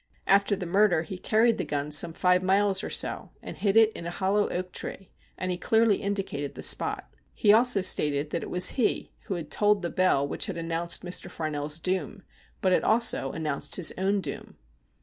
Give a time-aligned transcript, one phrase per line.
[0.25, 3.91] After the murder, he carried the gun some five miles or so, and hid it
[3.91, 7.13] in a hollow oak tree, and he clearly indicated the spot.
[7.35, 11.03] He also stated that it was he who had tolled the bell which had announced
[11.05, 11.29] Mr.
[11.29, 12.23] Farnell' s doom,
[12.61, 14.57] but it also announced his own doom.